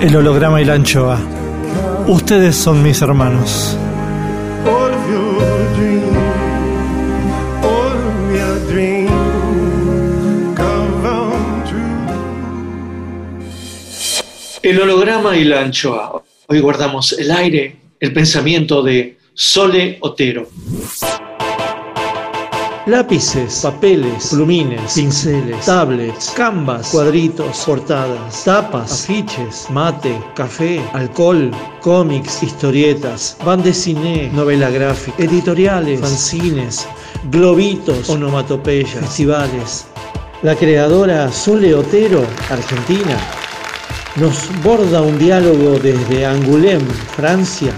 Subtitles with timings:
[0.00, 1.20] El holograma y la anchoa.
[2.06, 3.76] Ustedes son mis hermanos.
[14.62, 16.22] El holograma y la anchoa.
[16.46, 20.48] Hoy guardamos el aire, el pensamiento de Sole Otero.
[22.90, 33.36] Lápices, papeles, plumines, pinceles, tablets, canvas, cuadritos, portadas, tapas, afiches, mate, café, alcohol, cómics, historietas,
[33.44, 36.88] bande dessinée, novela gráfica, editoriales, fanzines,
[37.30, 39.86] globitos, onomatopeyas, festivales.
[40.42, 43.16] La creadora Sole Otero, Argentina,
[44.16, 47.72] nos borda un diálogo desde Angoulême, Francia,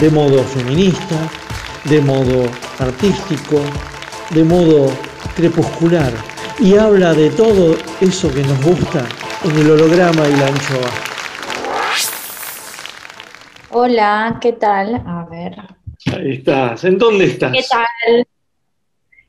[0.00, 1.14] de modo feminista,
[1.84, 2.48] de modo
[2.80, 3.62] artístico,
[4.30, 4.90] de modo
[5.34, 6.12] crepuscular
[6.58, 9.04] y habla de todo eso que nos gusta
[9.44, 10.90] en el holograma y la anchoa.
[13.70, 15.02] Hola, ¿qué tal?
[15.06, 15.56] A ver.
[16.12, 16.84] Ahí estás.
[16.84, 17.52] ¿En dónde estás?
[17.52, 18.26] ¿Qué tal?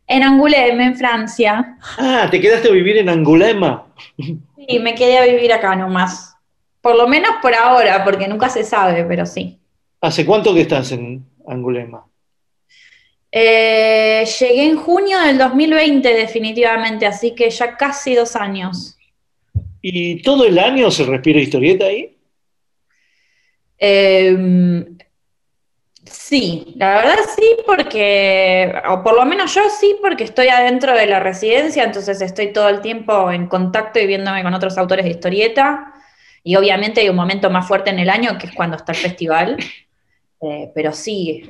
[0.07, 1.77] En Angoulême, en Francia.
[1.97, 3.85] Ah, ¿te quedaste a vivir en Angulema?
[4.17, 6.35] Sí, me quedé a vivir acá nomás.
[6.81, 9.59] Por lo menos por ahora, porque nunca se sabe, pero sí.
[10.01, 12.05] ¿Hace cuánto que estás en Angulema?
[13.31, 18.97] Eh, llegué en junio del 2020 definitivamente, así que ya casi dos años.
[19.81, 22.17] ¿Y todo el año se respira historieta ahí?
[23.79, 24.85] Eh,
[26.03, 31.07] sí, la verdad sí, porque, o por lo menos yo sí, porque estoy adentro de
[31.07, 35.11] la residencia, entonces estoy todo el tiempo en contacto y viéndome con otros autores de
[35.11, 35.93] historieta.
[36.43, 38.97] Y obviamente hay un momento más fuerte en el año que es cuando está el
[38.97, 39.57] festival.
[40.41, 41.43] Eh, pero sí,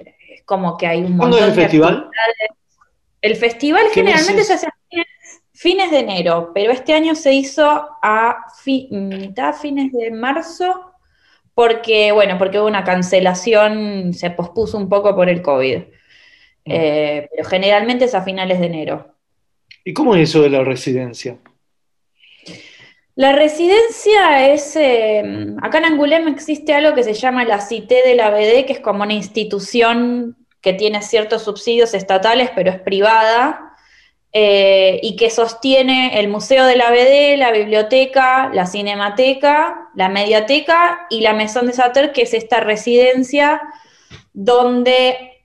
[0.46, 1.94] como que hay un ¿Cuándo montón es el de festival?
[1.96, 2.36] actividades.
[3.22, 5.08] El festival ¿Qué generalmente se hace a fines,
[5.54, 7.64] fines de enero, pero este año se hizo
[8.02, 10.92] a fi- mitad, fines de marzo,
[11.54, 15.84] porque, bueno, porque hubo una cancelación, se pospuso un poco por el COVID.
[16.66, 19.16] Eh, pero generalmente es a finales de enero.
[19.84, 21.38] ¿Y cómo es eso de la residencia?
[23.16, 28.16] La residencia es, eh, acá en Angoulême existe algo que se llama la Cité de
[28.16, 33.74] la BD, que es como una institución que tiene ciertos subsidios estatales, pero es privada,
[34.32, 41.06] eh, y que sostiene el Museo de la BD, la biblioteca, la cinemateca, la mediateca
[41.10, 43.62] y la Maison de Sater, que es esta residencia
[44.32, 45.44] donde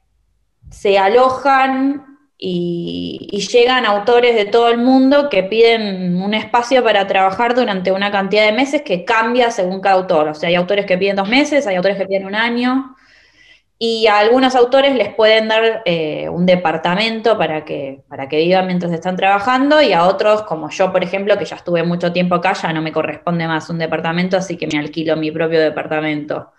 [0.70, 7.54] se alojan y, llegan autores de todo el mundo que piden un espacio para trabajar
[7.54, 10.28] durante una cantidad de meses que cambia según cada autor.
[10.28, 12.96] O sea, hay autores que piden dos meses, hay autores que piden un año,
[13.78, 18.66] y a algunos autores les pueden dar eh, un departamento para que, para que vivan
[18.66, 22.34] mientras están trabajando, y a otros, como yo, por ejemplo, que ya estuve mucho tiempo
[22.36, 26.52] acá, ya no me corresponde más un departamento, así que me alquilo mi propio departamento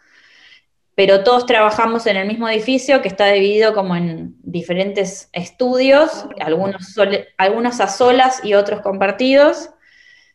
[0.98, 6.94] pero todos trabajamos en el mismo edificio que está dividido como en diferentes estudios, algunos,
[6.94, 9.70] sole- algunos a solas y otros compartidos.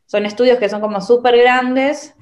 [0.07, 2.15] Son estudios que son como súper grandes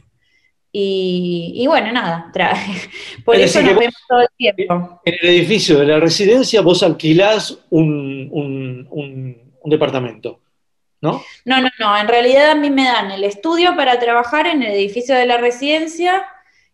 [0.72, 2.54] y, y bueno, nada, tra-
[3.24, 5.00] por Es eso nos vemos todo el tiempo.
[5.04, 10.40] En el edificio de la residencia vos alquilás un, un- un- un departamento.
[11.02, 11.22] ¿no?
[11.46, 11.96] No, no, no.
[11.96, 15.38] En realidad a mí me dan el estudio para trabajar en el edificio de la
[15.38, 16.24] residencia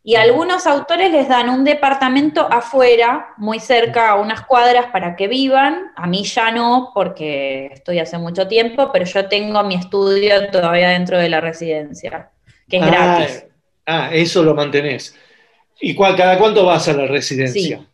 [0.08, 5.26] y algunos autores les dan un departamento afuera, muy cerca, a unas cuadras para que
[5.26, 5.90] vivan.
[5.96, 10.90] A mí ya no, porque estoy hace mucho tiempo, pero yo tengo mi estudio todavía
[10.90, 12.30] dentro de la residencia,
[12.68, 13.46] que es ah, gratis.
[13.84, 15.16] Ah, eso lo mantenés.
[15.80, 17.78] ¿Y cuál, cada cuánto vas a la residencia?
[17.78, 17.86] Sí.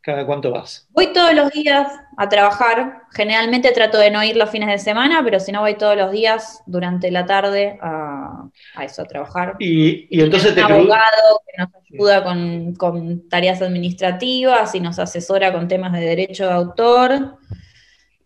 [0.00, 0.88] ¿Cada cuánto vas?
[0.90, 3.02] Voy todos los días a trabajar.
[3.12, 6.12] Generalmente trato de no ir los fines de semana, pero si no voy todos los
[6.12, 9.56] días durante la tarde a, a eso, a trabajar.
[9.58, 14.80] Y, y entonces te un cru- abogado que nos ayuda con, con tareas administrativas y
[14.80, 17.38] nos asesora con temas de derecho de autor.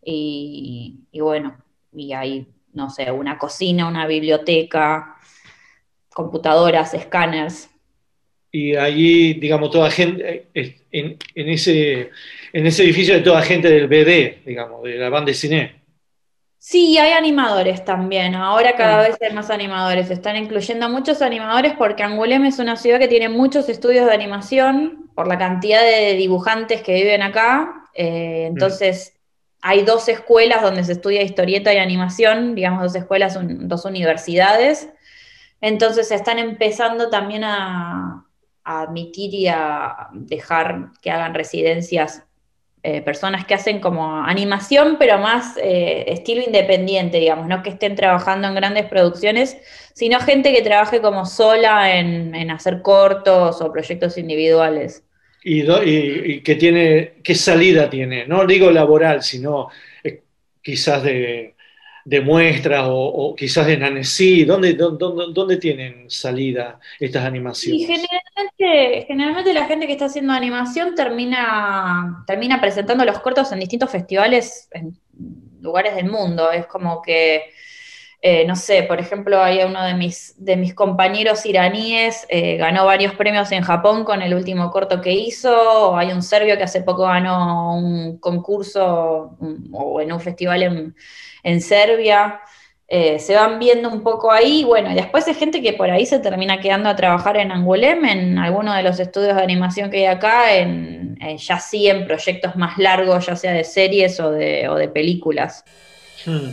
[0.04, 1.56] Y, y bueno,
[1.92, 5.16] y hay, no sé, una cocina, una biblioteca,
[6.14, 7.70] computadoras, escáneres.
[8.72, 12.10] Y allí, digamos, toda gente, eh, en, en ese,
[12.52, 15.74] en ese edificio hay toda gente del BD, digamos, de la banda de cine.
[16.60, 18.34] Sí, hay animadores también.
[18.34, 19.02] Ahora cada Ah.
[19.08, 20.10] vez hay más animadores.
[20.10, 24.12] Están incluyendo a muchos animadores porque Angoulême es una ciudad que tiene muchos estudios de
[24.12, 27.84] animación por la cantidad de dibujantes que viven acá.
[27.94, 29.14] Eh, entonces,
[29.62, 34.88] hay dos escuelas donde se estudia historieta y animación, digamos dos escuelas, un- dos universidades.
[35.60, 38.24] Entonces, se están empezando también a,
[38.68, 42.22] a admitir y a dejar que hagan residencias
[42.82, 47.96] eh, personas que hacen como animación, pero más eh, estilo independiente, digamos, no que estén
[47.96, 49.56] trabajando en grandes producciones,
[49.94, 55.02] sino gente que trabaje como sola en, en hacer cortos o proyectos individuales.
[55.42, 59.68] Y, que tiene, qué salida tiene, no digo laboral, sino
[60.04, 60.22] eh,
[60.60, 61.54] quizás de,
[62.08, 67.24] de muestras o, o quizás de Nanesí, ¿dónde, dónde, dónde- tienen salida estas
[67.60, 67.86] Y animaciones?
[67.86, 73.90] generalmente, generalmente la gente que está haciendo animación termina, termina presentando los cortos en distintos
[73.90, 74.96] festivales en
[75.60, 76.50] lugares del mundo.
[76.52, 77.42] Es como que,
[78.20, 82.84] eh, no sé, por ejemplo, hay uno de mis, de mis compañeros iraníes, eh, ganó
[82.84, 85.96] varios premios en Japón con el último corto que hizo.
[85.96, 89.36] Hay un serbio que hace poco ganó un concurso
[89.72, 90.96] o en un festival en,
[91.44, 92.40] en Serbia.
[92.90, 96.06] Eh, se van viendo un poco ahí, bueno, y después hay gente que por ahí
[96.06, 99.98] se termina quedando a trabajar en Angoulême, en alguno de los estudios de animación que
[99.98, 104.30] hay acá, en, eh, ya sí en proyectos más largos, ya sea de series o
[104.30, 105.64] de, o de películas.
[106.24, 106.48] Hmm.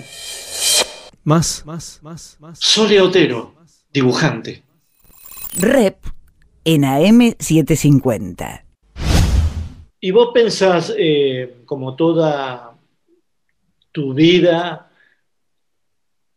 [1.25, 2.59] Más, más, más, más.
[2.59, 3.55] Sole Otero,
[3.91, 4.61] dibujante.
[5.57, 5.97] Rep
[6.63, 8.63] en AM750.
[10.01, 12.77] ¿Y vos pensás, eh, como toda
[13.91, 14.91] tu vida,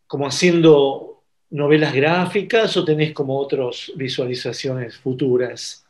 [0.06, 5.84] como haciendo novelas gráficas o tenés como otras visualizaciones futuras?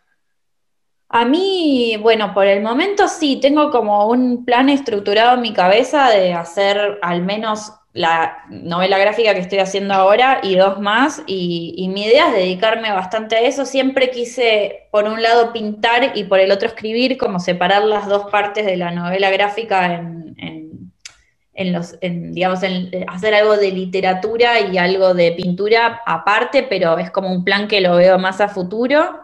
[1.09, 6.11] A mí, bueno, por el momento sí, tengo como un plan estructurado en mi cabeza
[6.11, 11.75] de hacer al menos la novela gráfica que estoy haciendo ahora y dos más, y,
[11.76, 13.64] y mi idea es dedicarme bastante a eso.
[13.67, 18.31] Siempre quise, por un lado, pintar y por el otro escribir, como separar las dos
[18.31, 20.93] partes de la novela gráfica en, en-
[21.55, 26.99] en los, en, digamos, en hacer algo de literatura y algo de pintura aparte, pero
[26.99, 29.20] es como un plan que lo veo más a futuro.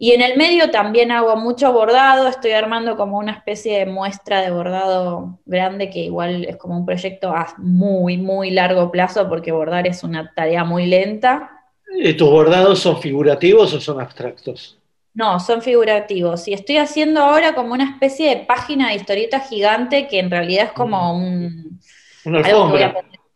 [0.00, 4.40] Y en el medio también hago mucho bordado, estoy armando como una especie de muestra
[4.42, 9.50] de bordado grande que igual es como un proyecto a muy, muy largo plazo porque
[9.50, 11.50] bordar es una tarea muy lenta.
[12.00, 14.78] Eh, ¿Tus bordados son figurativos o son abstractos?
[15.14, 16.46] No, son figurativos.
[16.46, 20.66] Y estoy haciendo ahora como una especie de página de historieta gigante que en realidad
[20.66, 21.80] es como un...
[22.24, 22.94] Una alfombra.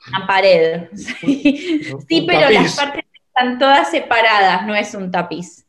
[0.08, 0.82] una pared.
[0.94, 5.61] Sí, Un- Sí, un pero las partes están todas separadas, no es un tapiz.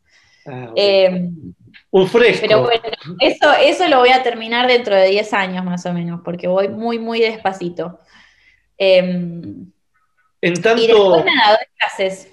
[0.45, 0.73] Ah, bueno.
[0.75, 1.29] Eh,
[1.91, 2.45] un fresco.
[2.47, 2.83] Pero bueno,
[3.19, 6.67] eso, eso lo voy a terminar dentro de 10 años más o menos, porque voy
[6.67, 7.99] muy, muy despacito.
[8.77, 9.71] Em,
[10.41, 12.31] en y tanto, después nada, doy clases.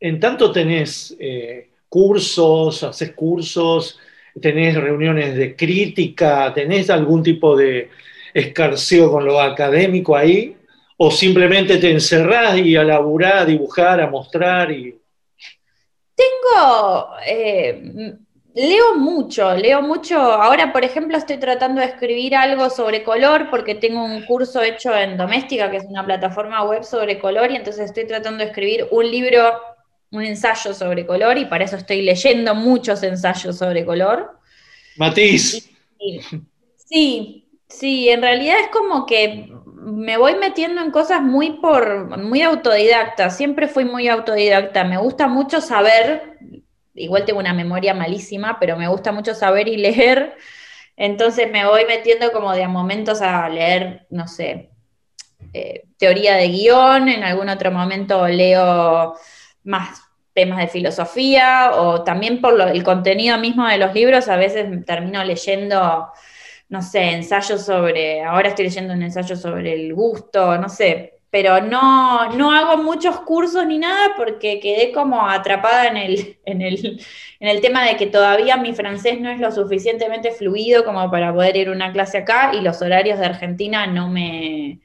[0.00, 3.98] en tanto tenés eh, cursos, haces cursos,
[4.40, 7.88] tenés reuniones de crítica, tenés algún tipo de
[8.34, 10.56] escarceo con lo académico ahí,
[10.96, 14.94] o simplemente te encerrás y a laburar, a dibujar, a mostrar y
[16.14, 18.16] Tengo, eh,
[18.54, 20.18] leo mucho, leo mucho.
[20.18, 24.94] Ahora, por ejemplo, estoy tratando de escribir algo sobre color porque tengo un curso hecho
[24.96, 28.86] en Doméstica, que es una plataforma web sobre color, y entonces estoy tratando de escribir
[28.90, 29.60] un libro,
[30.12, 34.38] un ensayo sobre color, y para eso estoy leyendo muchos ensayos sobre color.
[34.96, 35.68] Matiz.
[36.76, 37.43] Sí,
[37.78, 39.52] sí, en realidad es como que
[39.84, 45.28] me voy metiendo en cosas muy por, muy autodidacta, siempre fui muy autodidacta, me gusta
[45.28, 46.38] mucho saber,
[46.94, 50.36] igual tengo una memoria malísima, pero me gusta mucho saber y leer,
[50.96, 54.70] entonces me voy metiendo como de a momentos a leer, no sé,
[55.52, 59.14] eh, teoría de guion, en algún otro momento leo
[59.64, 60.02] más
[60.32, 65.22] temas de filosofía o también por el contenido mismo de los libros, a veces termino
[65.24, 66.08] leyendo,
[66.74, 71.60] no sé, ensayos sobre, ahora estoy leyendo un ensayo sobre el gusto, no sé, pero
[71.60, 77.00] no, no hago muchos cursos ni nada porque quedé como atrapada en el, en, el,
[77.38, 81.32] en el tema de que todavía mi francés no es lo suficientemente fluido como para
[81.32, 84.80] poder ir a una clase acá y los horarios de Argentina no me,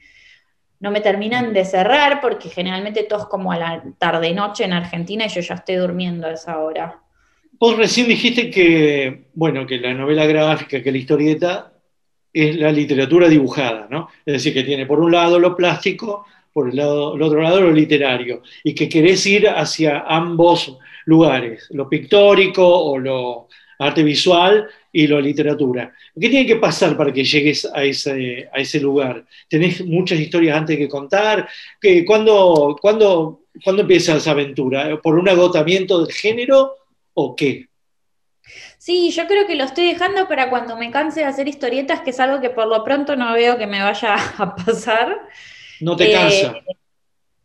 [0.79, 5.25] no me terminan de cerrar porque generalmente todo es como a la tarde-noche en Argentina
[5.25, 6.99] y yo ya estoy durmiendo a esa hora.
[7.53, 11.73] Vos recién dijiste que, bueno, que la novela gráfica, que la historieta
[12.33, 14.09] es la literatura dibujada, ¿no?
[14.25, 17.61] Es decir, que tiene por un lado lo plástico, por el, lado, el otro lado
[17.61, 23.47] lo literario, y que querés ir hacia ambos lugares, lo pictórico o lo
[23.79, 25.93] arte visual y la literatura.
[26.19, 29.25] ¿Qué tiene que pasar para que llegues a ese, a ese lugar?
[29.47, 31.47] ¿Tenés muchas historias antes que contar?
[31.79, 34.99] ¿Qué, cuándo, cuándo, ¿Cuándo empieza esa aventura?
[35.01, 36.75] ¿Por un agotamiento del género
[37.13, 37.68] o qué?
[38.79, 42.11] Sí, yo creo que lo estoy dejando para cuando me canse de hacer historietas, que
[42.11, 45.19] es algo que por lo pronto no veo que me vaya a pasar.
[45.81, 46.53] ¿No te cansa?
[46.55, 46.63] Eh,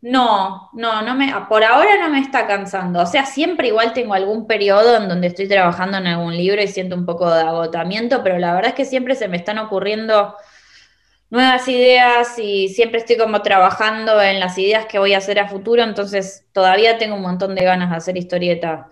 [0.00, 3.00] no, no, no me, por ahora no me está cansando.
[3.00, 6.68] O sea, siempre igual tengo algún periodo en donde estoy trabajando en algún libro y
[6.68, 10.36] siento un poco de agotamiento, pero la verdad es que siempre se me están ocurriendo
[11.30, 15.48] nuevas ideas y siempre estoy como trabajando en las ideas que voy a hacer a
[15.48, 18.88] futuro, entonces todavía tengo un montón de ganas de hacer historieta.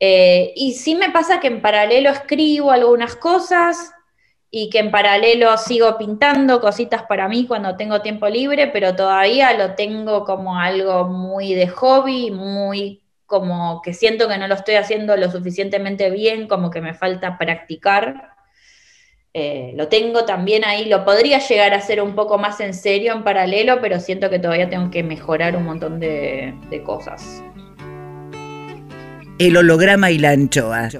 [0.00, 3.92] Eh, y sí me pasa que en paralelo escribo algunas cosas,
[4.50, 9.56] y que en paralelo sigo pintando cositas para mí cuando tengo tiempo libre, pero todavía
[9.56, 14.74] lo tengo como algo muy de hobby, muy como que siento que no lo estoy
[14.74, 18.30] haciendo lo suficientemente bien, como que me falta practicar.
[19.32, 23.12] Eh, lo tengo también ahí, lo podría llegar a hacer un poco más en serio
[23.12, 27.44] en paralelo, pero siento que todavía tengo que mejorar un montón de, de cosas.
[29.40, 30.90] El holograma y la anchoa.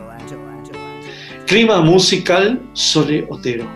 [1.46, 3.66] Clima musical Sole Otero.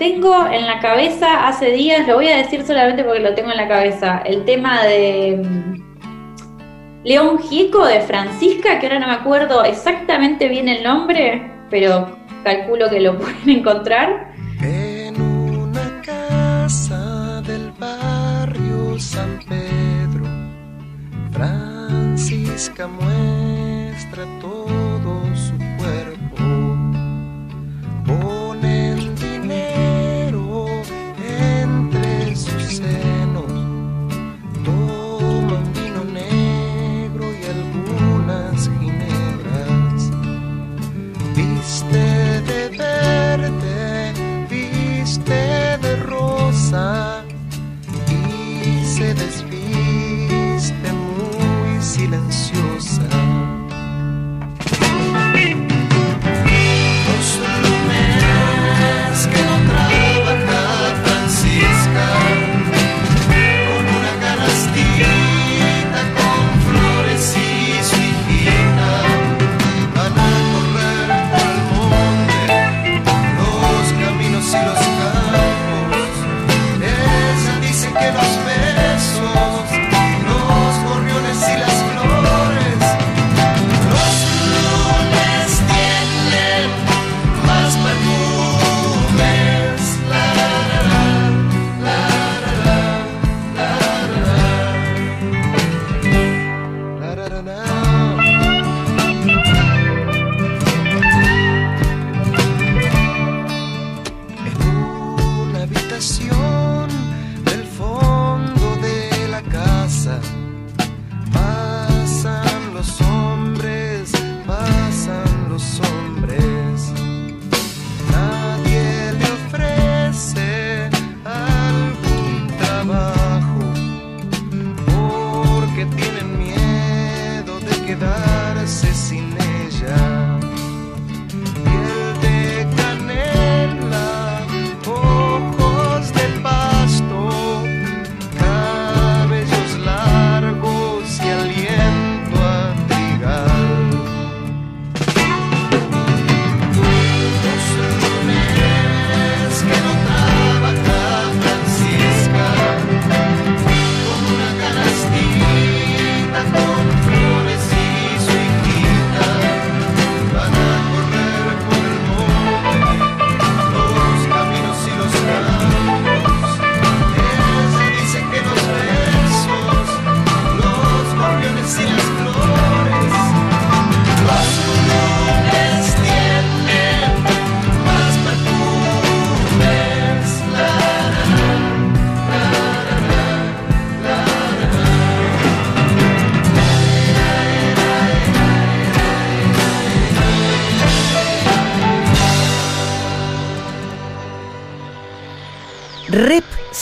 [0.00, 3.58] Tengo en la cabeza hace días, lo voy a decir solamente porque lo tengo en
[3.58, 9.62] la cabeza, el tema de mm, León Gieco de Francisca, que ahora no me acuerdo
[9.62, 14.34] exactamente bien el nombre, pero calculo que lo pueden encontrar.
[14.60, 19.38] En una casa del barrio San
[22.56, 24.55] Francisca muestra todo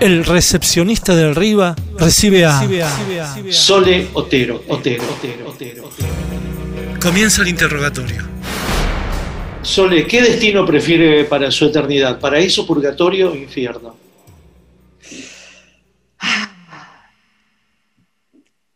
[0.00, 2.62] El recepcionista de arriba recibe a
[3.50, 5.90] Sole Otero, Otero, Otero, Otero.
[7.00, 8.22] Comienza el interrogatorio.
[9.62, 12.20] Sole, ¿qué destino prefiere para su eternidad?
[12.20, 13.96] ¿Paraíso, purgatorio o infierno?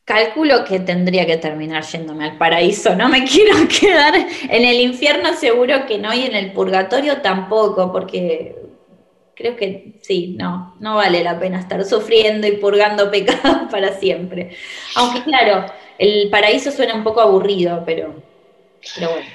[0.05, 2.97] Calculo que tendría que terminar yéndome al paraíso.
[2.97, 7.93] No me quiero quedar en el infierno, seguro que no, y en el purgatorio tampoco,
[7.93, 8.60] porque
[9.35, 14.51] creo que sí, no, no vale la pena estar sufriendo y purgando pecados para siempre.
[14.97, 15.65] Aunque claro,
[15.99, 18.23] el paraíso suena un poco aburrido, pero,
[18.95, 19.27] pero bueno.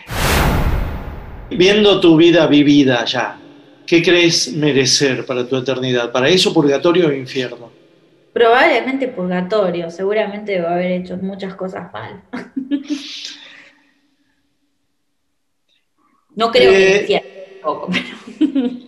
[1.50, 3.40] Viendo tu vida vivida ya,
[3.86, 6.12] ¿qué crees merecer para tu eternidad?
[6.12, 7.72] ¿Paraíso, purgatorio o infierno?
[8.34, 12.24] Probablemente purgatorio, seguramente a haber hecho muchas cosas mal.
[16.36, 17.30] no creo que Eh, infierno
[17.62, 18.06] tampoco, pero...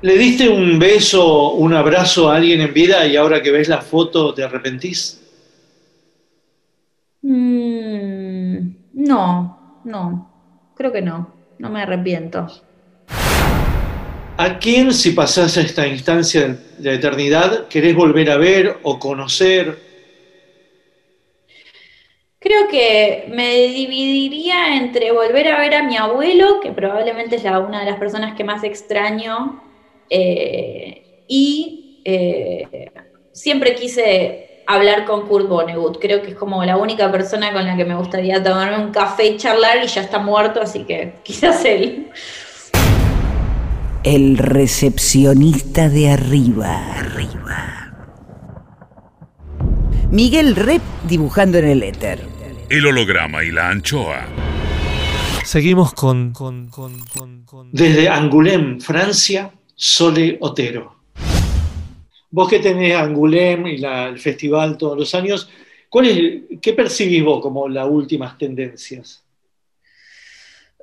[0.00, 3.80] ¿Le diste un beso, un abrazo a alguien en vida y ahora que ves la
[3.80, 5.20] foto te arrepentís?
[7.22, 12.46] Mm, no, no, creo que no, no me arrepiento.
[14.36, 19.00] ¿A quién, si pasás a esta instancia de la eternidad, querés volver a ver o
[19.00, 19.80] conocer?
[22.38, 27.58] Creo que me dividiría entre volver a ver a mi abuelo, que probablemente es la,
[27.58, 29.60] una de las personas que más extraño,
[30.10, 32.90] eh, y eh,
[33.32, 35.98] siempre quise hablar con Kurt Vonnegut.
[35.98, 39.26] Creo que es como la única persona con la que me gustaría tomarme un café
[39.26, 42.08] y charlar, y ya está muerto, así que quizás él.
[44.04, 46.94] El recepcionista de arriba.
[46.98, 47.74] Arriba.
[50.10, 52.20] Miguel Rep dibujando en el éter.
[52.70, 54.26] El holograma y la anchoa.
[55.44, 60.96] Seguimos con, con, con, con, con- Desde Angoulême, Francia, Sole Otero.
[62.30, 65.48] Vos que tenés Angoulême y el festival todos los años,
[65.88, 69.24] ¿cuál es, ¿qué percibís vos como las últimas tendencias?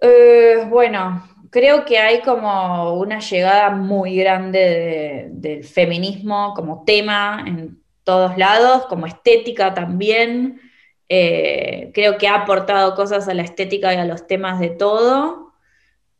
[0.01, 7.43] Eh, bueno, creo que hay como una llegada muy grande de- del feminismo como tema
[7.45, 10.61] en todos lados, como estética también.
[11.09, 15.51] Eh, creo que ha aportado cosas a la estética y a los temas de todo.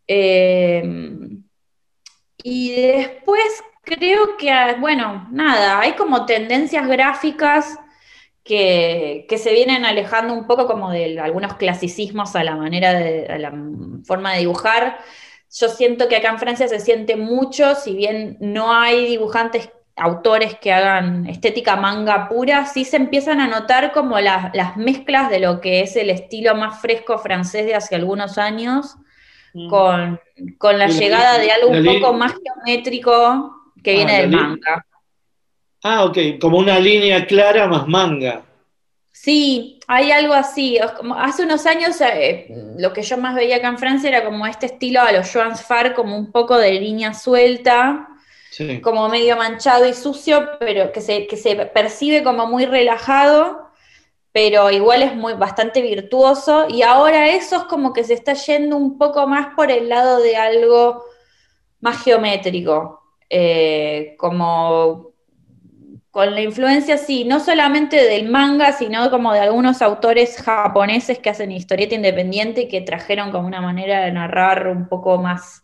[0.07, 0.83] Eh,
[2.47, 7.79] y después creo que, ah, bueno, nada, hay como tendencias gráficas
[8.43, 13.39] que, que se vienen alejando un poco como de algunos clasicismos a la manera de,
[13.39, 13.51] la
[14.05, 14.99] forma de dibujar.
[15.59, 20.53] Yo siento que acá en Francia se siente mucho, si bien no hay dibujantes, autores
[20.59, 25.61] que hagan estética manga pura, sí se empiezan a notar como las mezclas de lo
[25.61, 28.97] que es el estilo más fresco francés de hace algunos años,
[29.69, 30.19] con,
[30.57, 34.85] con la llegada de algo un poco más geométrico que Ah, viene del manga.
[35.83, 38.41] Ah, ok, como una línea clara más manga.
[39.11, 40.77] Sí, hay algo así.
[41.17, 44.65] Hace unos años eh, lo que yo más veía acá en Francia era como este
[44.65, 48.09] estilo a los Joan Far, como un poco de línea suelta,
[48.51, 48.79] Sí.
[48.79, 53.64] como medio manchado y sucio, pero que se, que se percibe como muy relajado,
[54.35, 56.67] pero igual es muy bastante virtuoso.
[56.67, 60.19] Y ahora eso es como que se está yendo un poco más por el lado
[60.19, 61.05] de algo
[61.79, 65.13] más geométrico, eh, como
[66.11, 71.29] con la influencia, sí, no solamente del manga, sino como de algunos autores japoneses que
[71.29, 75.61] hacen historieta independiente y que trajeron como una manera de narrar un poco más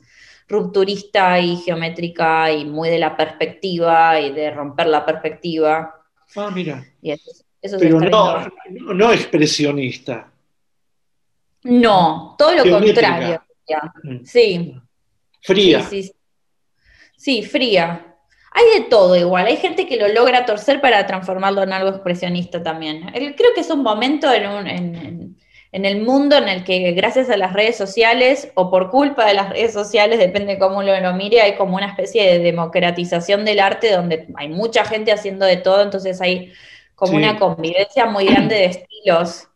[0.47, 5.93] rupturista y geométrica y muy de la perspectiva y de romper la perspectiva.
[6.37, 6.85] Ah, mira.
[7.01, 7.11] Y
[7.61, 10.27] eso se Pero no, no, no expresionista.
[11.63, 13.01] No, todo lo Geométrica.
[13.07, 13.43] contrario.
[14.03, 14.25] Mm.
[14.25, 14.75] Sí,
[15.41, 15.81] Fría.
[15.81, 16.13] Sí, sí, sí.
[17.15, 18.15] Sí, fría.
[18.51, 22.61] Hay de todo igual, hay gente que lo logra torcer para transformarlo en algo expresionista
[22.63, 23.03] también.
[23.13, 25.37] Creo que es un momento en, un- en-
[25.85, 29.49] el mundo en el que gracias a las redes sociales o por culpa de las
[29.51, 33.91] redes sociales, depende cómo lo, lo mire, hay como una especie de democratización del arte
[33.91, 36.51] donde hay mucha gente haciendo de todo, entonces hay
[37.01, 37.17] como Sí.
[37.17, 39.47] una convivencia muy grande de estilos,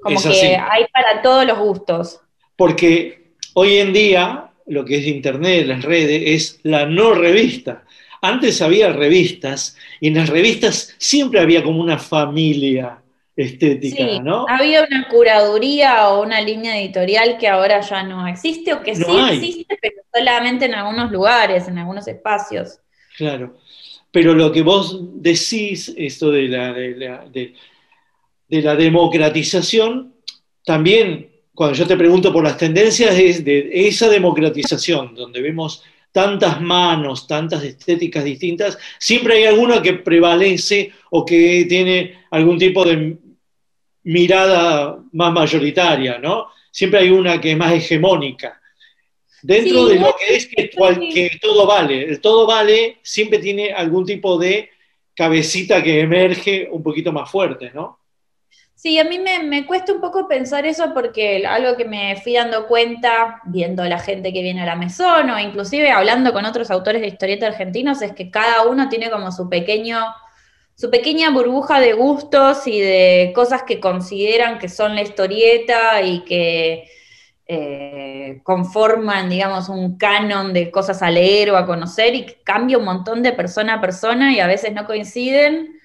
[0.00, 2.20] como que hay para todos los gustos.
[2.56, 7.84] Porque hoy en día lo que es Internet, las redes, es la no revista.
[8.22, 13.02] Antes había revistas y en las revistas siempre había como una familia
[13.36, 14.46] estética, Sí, ¿no?
[14.48, 19.06] había una curaduría o una línea editorial que ahora ya no existe o que No
[19.06, 19.36] sí hay.
[19.36, 22.80] existe, pero solamente en algunos lugares, en algunos espacios.
[23.18, 23.56] Claro.
[24.16, 27.52] Pero lo que vos decís, esto de la, de la, de-
[28.48, 30.14] de la democratización,
[30.64, 36.62] también cuando yo te pregunto por las tendencias, es de esa democratización, donde vemos tantas
[36.62, 43.18] manos, tantas estéticas distintas, siempre hay alguna que prevalece o que tiene algún tipo de
[44.04, 46.46] mirada más mayoritaria, ¿no?
[46.70, 48.62] Siempre hay una que es más hegemónica.
[49.46, 53.38] Dentro Sí, de lo que es que, cual- que todo vale, el todo vale siempre
[53.38, 54.70] tiene algún tipo de
[55.14, 57.98] cabecita que emerge un poquito más fuerte, ¿no?
[58.74, 62.34] Sí, a mí me, me cuesta un poco pensar eso porque algo que me fui
[62.34, 66.70] dando cuenta viendo la gente que viene a la mesón o inclusive hablando con otros
[66.70, 70.04] autores de historieta argentinos es que cada uno tiene como su pequeño,
[70.74, 76.20] su pequeña burbuja de gustos y de cosas que consideran que son la historieta y
[76.24, 76.84] que
[77.48, 82.84] eh, conforman, digamos, un canon de cosas a leer o a conocer y cambia un
[82.84, 85.78] montón de persona a persona y a veces no coinciden.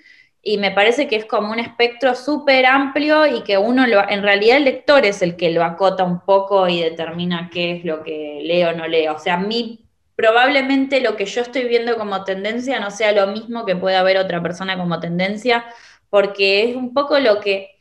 [0.43, 4.23] Y me parece que es como un espectro súper amplio y que uno, lo, en
[4.23, 8.03] realidad el lector es el que lo acota un poco y determina qué es lo
[8.03, 9.13] que leo o no leo.
[9.13, 13.27] O sea, a mí probablemente lo que yo estoy viendo como tendencia no sea lo
[13.27, 15.65] mismo que pueda ver otra persona como tendencia,
[16.09, 17.75] porque es un poco lo que,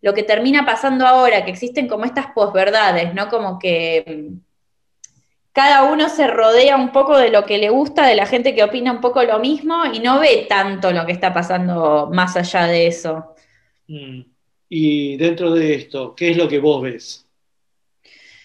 [0.00, 3.28] lo que termina pasando ahora, que existen como estas posverdades, ¿no?
[3.28, 4.40] Como que mm,
[5.52, 8.62] cada uno se rodea un poco de lo que le gusta, de la gente que
[8.64, 12.66] opina un poco lo mismo y no ve tanto lo que está pasando más allá
[12.66, 13.34] de eso.
[13.88, 14.22] Mm.
[14.70, 17.28] Y dentro de esto, ¿qué es lo que vos ves?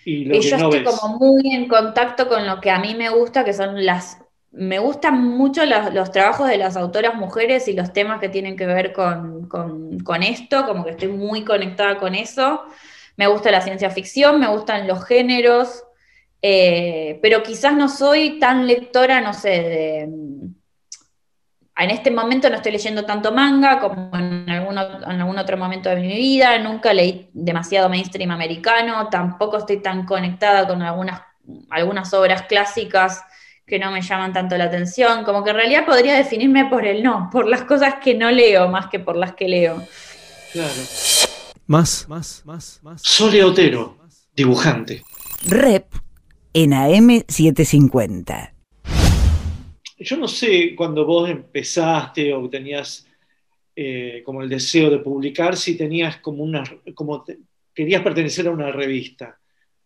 [0.06, 0.84] Y lo Y que yo no estoy ves.
[0.84, 4.23] como muy en contacto con lo que a mí me gusta, que son las...
[4.56, 8.68] Me gustan mucho los, trabajos de las autoras mujeres y los temas que tienen que
[8.68, 12.64] ver con, con- esto, como que estoy muy conectada con eso.
[13.18, 15.84] Me gusta la ciencia ficción, me gustan los géneros,
[16.40, 20.02] eh, pero quizás no soy tan lectora, no sé.
[20.02, 25.96] En este momento no estoy leyendo tanto manga como en en algún otro momento de
[25.96, 31.22] mi vida, nunca leí demasiado mainstream americano, tampoco estoy tan conectada con algunas,
[31.72, 33.24] algunas obras clásicas
[33.66, 37.02] que no me llaman tanto la atención, como que en realidad podría definirme por el
[37.04, 39.82] no, por las cosas que no leo más que por las que leo.
[40.52, 40.74] Claro.
[41.68, 43.02] Más, más, más, más.
[43.04, 43.98] Sole Otero,
[44.36, 45.04] dibujante.
[45.48, 45.86] Rep
[46.54, 48.52] en AM750.
[50.00, 53.08] Yo no sé cuando vos empezaste o tenías
[53.76, 57.40] eh, como el deseo de publicar, si tenías como una, como te-
[57.74, 59.40] querías pertenecer a una revista,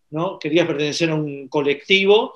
[0.10, 0.40] ¿no?
[0.40, 2.34] Querías pertenecer a un colectivo,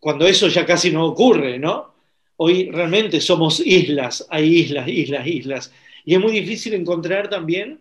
[0.00, 1.94] cuando eso ya casi no ocurre, ¿no?
[2.36, 5.74] Hoy realmente somos islas, hay islas, islas, islas,
[6.06, 7.80] y es muy difícil encontrar también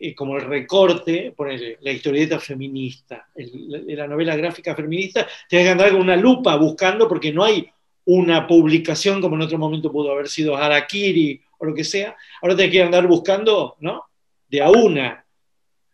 [0.00, 5.66] eh, como el recorte, ponele, la historieta feminista, el- la, la novela gráfica feminista, tienes
[5.66, 7.66] que andar con una lupa buscando porque no hay
[8.04, 12.16] una publicación como en otro momento pudo haber sido Harakiri o lo que sea.
[12.40, 14.04] Ahora tenés que andar buscando, ¿no?
[14.48, 15.24] De a una.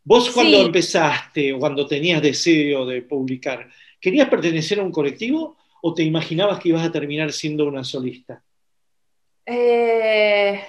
[0.05, 0.67] Vos cuando Sí.
[0.67, 3.69] empezaste o cuando tenías deseo de publicar,
[4.05, 8.43] ¿querías pertenecer a un colectivo o te imaginabas que ibas a terminar siendo una solista?
[9.47, 10.61] Eh,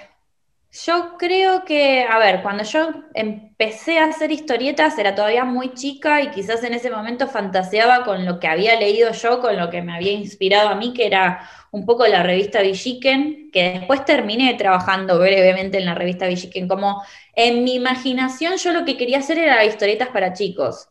[0.72, 6.22] yo creo que, a ver, cuando yo empecé a hacer historietas era todavía muy chica
[6.22, 9.82] y quizás en ese momento fantaseaba con lo que había leído yo, con lo que
[9.82, 14.54] me había inspirado a mí, que era un poco la revista Villiquen, que después terminé
[14.54, 16.68] trabajando brevemente en la revista Villiquen.
[16.68, 17.02] Como
[17.34, 20.88] en mi imaginación yo lo que quería hacer era historietas para chicos.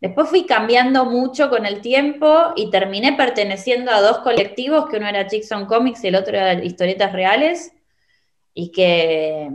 [0.00, 5.08] Después fui cambiando mucho con el tiempo y terminé perteneciendo a dos colectivos, que uno
[5.08, 7.72] era Chickson Comics y el otro era Historietas Reales,
[8.54, 9.48] y que,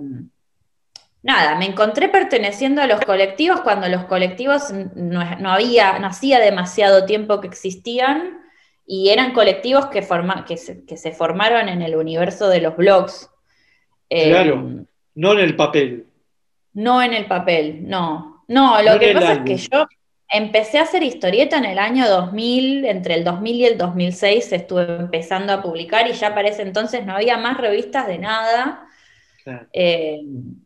[1.21, 6.39] nada, me encontré perteneciendo a los colectivos cuando los colectivos no, no había, no hacía
[6.39, 8.41] demasiado tiempo que existían,
[8.85, 12.75] y eran colectivos que, forma, que, se, que se formaron en el universo de los
[12.75, 13.29] blogs.
[14.09, 14.85] Eh, Claro.
[15.15, 16.05] No en el papel.
[16.73, 18.43] no en el papel, no.
[18.47, 19.87] No, lo No que pasa es que yo,
[20.29, 24.83] empecé a hacer historieta en el año 2000, entre el 2000 y el 2006 estuve
[24.95, 28.87] empezando a publicar y ya para ese entonces no había más revistas de nada.
[29.43, 29.67] Claro.
[29.73, 30.21] Eh,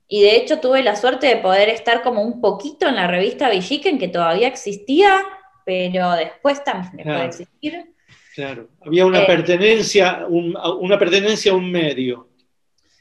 [0.08, 3.50] y de hecho tuve la suerte de poder estar como un poquito en la revista
[3.50, 5.22] Villiquen, que todavía existía,
[5.66, 7.20] pero después también dejó Claro.
[7.22, 7.94] de existir.
[8.36, 8.68] Claro.
[8.86, 9.26] Había una Eh.
[9.26, 12.27] pertenencia, un- una pertenencia a un medio.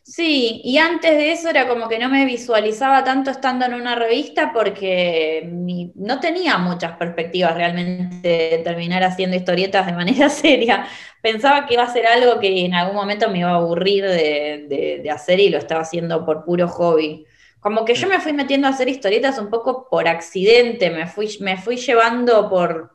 [0.09, 3.97] Sí, y antes de eso era como que no me visualizaba tanto estando en una
[3.97, 10.87] revista porque mi- no tenía muchas perspectivas realmente de terminar haciendo historietas de manera seria.
[11.21, 14.67] Pensaba que iba a ser algo que en algún momento me iba a aburrir de,
[14.69, 17.27] de- de hacer y lo estaba haciendo por puro hobby.
[17.59, 21.29] Como que yo me fui metiendo a hacer historietas un poco por accidente, me fui,
[21.41, 22.93] me fui llevando por,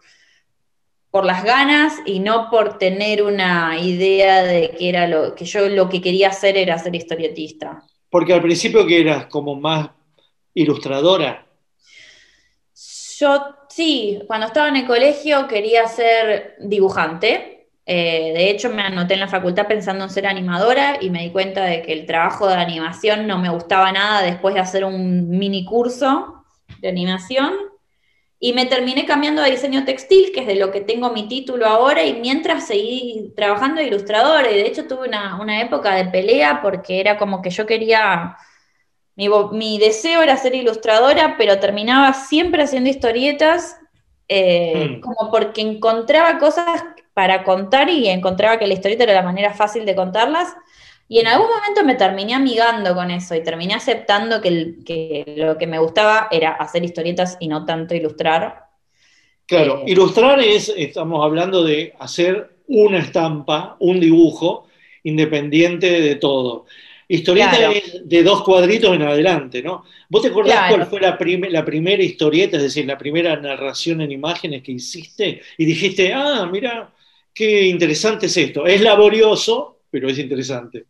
[1.12, 5.68] por las ganas y no por tener una idea de que era lo que yo
[5.68, 7.84] lo que quería hacer era ser historietista.
[8.10, 9.90] Porque al principio que eras como más
[10.54, 11.46] ilustradora.
[13.20, 17.68] Yo sí, cuando estaba en el colegio quería ser dibujante.
[17.86, 21.32] Eh, de hecho, me anoté en la facultad pensando en ser animadora y me di
[21.32, 25.30] cuenta de que el trabajo de animación no me gustaba nada después de hacer un
[25.30, 26.46] mini curso
[26.80, 27.54] de animación.
[28.42, 31.68] Y me terminé cambiando a diseño textil, que es de lo que tengo mi título
[31.68, 34.52] ahora, y mientras seguí trabajando de ilustradora.
[34.52, 38.38] Y de hecho tuve una, una época de pelea porque era como que yo quería
[39.16, 43.78] mi, mi deseo era ser ilustradora, pero terminaba siempre haciendo historietas,
[44.28, 45.02] eh, Hmm.
[45.02, 49.86] como porque encontraba cosas para contar y encontraba que la historieta era la manera fácil
[49.86, 50.48] de contarlas.
[51.14, 55.26] Y en algún momento me terminé amigando con eso y terminé aceptando que, el- que
[55.38, 58.44] lo que me gustaba era hacer historietas y no tanto ilustrar.
[59.46, 59.92] Claro, Eh.
[59.92, 64.68] ilustrar es, estamos hablando de hacer una estampa, un dibujo,
[65.04, 66.66] independiente de todo.
[67.10, 67.74] Historieta Claro.
[67.74, 69.84] es de dos cuadritos en adelante, ¿no?
[70.08, 70.76] ¿Vos te acordás Claro.
[70.78, 74.72] cuál fue la, prim- la primera historieta, es decir, la primera narración en imágenes que
[74.72, 75.42] hiciste?
[75.58, 76.94] Y dijiste, ah, mira,
[77.34, 78.66] qué interesante es esto.
[78.66, 80.86] Es laborioso, pero es interesante.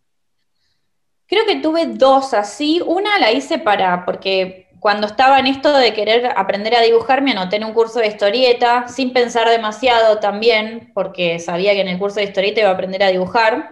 [1.31, 2.81] Creo que tuve dos así.
[2.85, 7.31] Una la hice para, porque cuando estaba en esto de querer aprender a dibujar, me
[7.31, 11.99] anoté en un curso de historieta, sin pensar demasiado también, porque sabía que en el
[11.99, 13.71] curso de historieta iba a aprender a dibujar.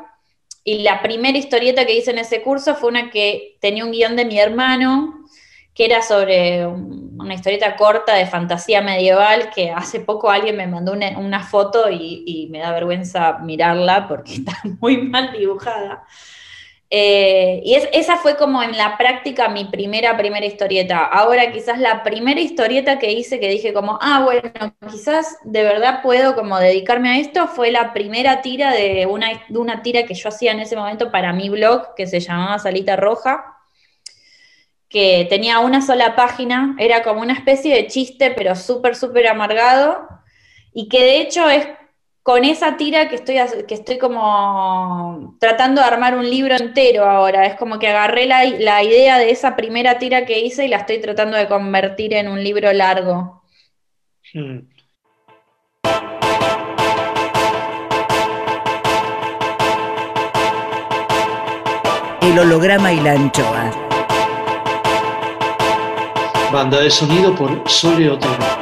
[0.65, 4.17] Y la primera historieta que hice en ese curso fue una que tenía un guion
[4.17, 5.25] de mi hermano,
[5.75, 10.67] que era sobre un- una historieta corta de fantasía medieval, que hace poco alguien me
[10.67, 16.05] mandó una, una foto y, y me da vergüenza mirarla porque está muy mal dibujada.
[16.91, 21.05] Eh, y es- esa fue como en la práctica mi primera, primera historieta.
[21.05, 24.51] Ahora quizás la primera historieta que hice que dije como, ah, bueno,
[24.89, 29.59] quizás de verdad puedo como dedicarme a esto, fue la primera tira de una, de
[29.59, 32.95] una tira que yo hacía en ese momento para mi blog, que se llamaba Salita
[32.95, 33.55] Roja,
[34.89, 40.07] que tenía una sola página, era como una especie de chiste, pero súper, súper amargado,
[40.73, 41.67] y que de hecho es
[42.23, 47.45] con esa tira que estoy, que estoy como tratando de armar un libro entero ahora.
[47.45, 50.77] Es como que agarré la, la idea de esa primera tira que hice y la
[50.77, 53.43] estoy tratando de convertir en un libro largo.
[54.33, 54.59] Mm.
[62.21, 63.71] El holograma y la anchoa.
[66.51, 68.58] Banda de sonido por Sole Otero.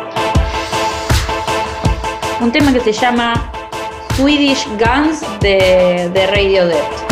[2.39, 3.33] Un tema que se llama
[4.15, 7.06] Swedish Guns de, de Radiohead.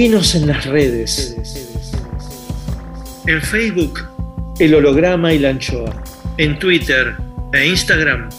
[0.00, 1.36] Seguinos en las redes.
[3.26, 4.00] En Facebook,
[4.58, 5.92] El Holograma y la Anchoa.
[6.38, 7.14] En Twitter
[7.52, 8.30] e Instagram,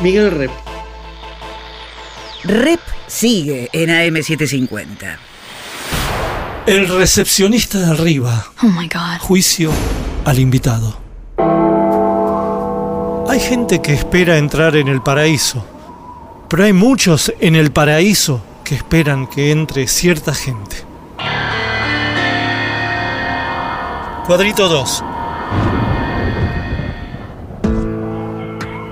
[0.00, 0.50] Miguel Rep.
[2.44, 5.16] Rep sigue en AM750.
[6.68, 8.46] El recepcionista de arriba.
[8.62, 9.18] Oh my god.
[9.18, 9.72] Juicio
[10.24, 11.00] al invitado.
[13.28, 15.66] Hay gente que espera entrar en el paraíso,
[16.48, 20.76] pero hay muchos en el paraíso que esperan que entre cierta gente.
[24.26, 25.04] Cuadrito 2.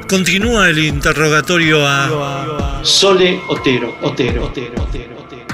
[0.09, 5.45] Continúa el interrogatorio a Sole Otero, Otero, Otero, Otero, Otero.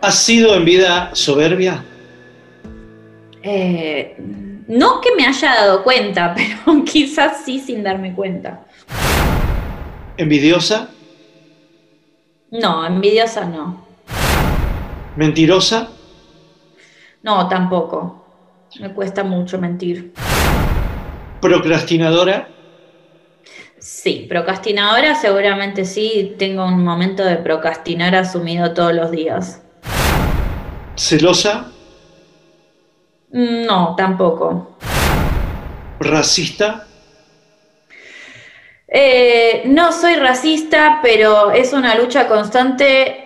[0.00, 1.84] ¿Has sido en vida soberbia?
[3.44, 4.16] Eh,
[4.68, 8.66] no que me haya dado cuenta, pero quizás sí sin darme cuenta.
[10.16, 10.90] ¿Envidiosa?
[12.50, 13.86] No, envidiosa no.
[15.16, 15.88] ¿Mentirosa?
[17.22, 18.24] No, tampoco.
[18.80, 20.12] Me cuesta mucho mentir.
[21.40, 22.48] ¿Procrastinadora?
[23.78, 26.34] Sí, procrastinadora seguramente sí.
[26.38, 29.62] Tengo un momento de procrastinar asumido todos los días.
[30.96, 31.72] ¿Celosa?
[33.30, 34.76] No, tampoco.
[36.00, 36.86] ¿Racista?
[38.86, 43.24] Eh, no soy racista, pero es una lucha constante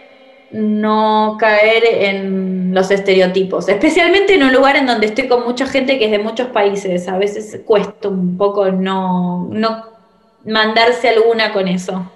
[0.50, 5.98] no caer en los estereotipos, especialmente en un lugar en donde estoy con mucha gente
[5.98, 7.08] que es de muchos países.
[7.08, 9.86] A veces cuesta un poco no, no
[10.44, 12.10] mandarse alguna con eso.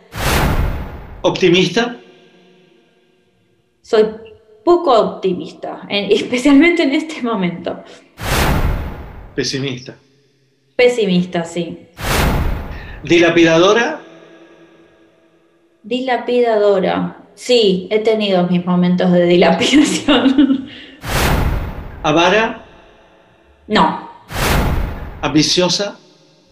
[1.22, 1.96] ¿Optimista?
[3.82, 4.06] Soy
[4.66, 7.84] poco optimista, en- especialmente en este momento.
[9.36, 9.94] Pesimista.
[10.74, 11.86] Pesimista, sí.
[13.04, 14.00] ¿Dilapidadora?
[15.84, 17.16] Dilapidadora.
[17.34, 20.68] Sí, he tenido mis momentos de dilapidación.
[22.02, 22.62] ¿Avara?
[23.68, 24.08] no,
[25.22, 25.96] ¿Ambiciosa?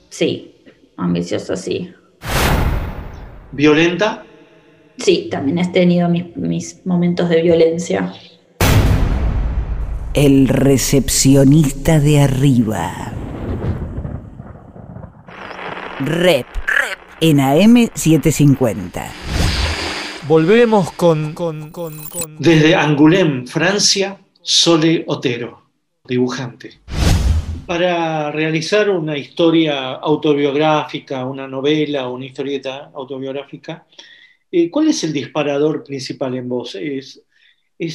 [0.08, 0.50] sí.
[0.96, 1.92] Ambiciosa, sí.
[3.50, 4.24] ¿Violenta?
[4.98, 8.12] Sí, también he tenido mis, mis momentos de violencia.
[10.14, 13.12] El recepcionista de arriba.
[16.00, 16.46] Rep.
[17.20, 19.02] En AM750.
[20.28, 25.62] Volvemos con, con, con, con- Desde Angoulême, Francia, Sole Otero,
[26.06, 26.80] dibujante.
[27.66, 33.84] Para realizar una historia autobiográfica, una novela o una historieta autobiográfica,
[34.56, 36.76] eh, ¿cuál es el disparador principal en vos?
[36.76, 37.20] ¿Es,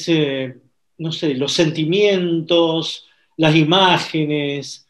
[0.09, 0.57] eh,
[0.97, 3.07] no sé, los sentimientos,
[3.37, 4.85] las imágenes,